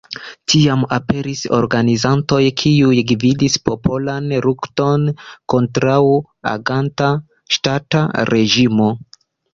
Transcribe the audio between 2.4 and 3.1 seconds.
kiuj